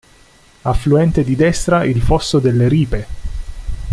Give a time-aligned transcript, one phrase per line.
[0.63, 3.07] Affluente di destra il fosso delle Ripe.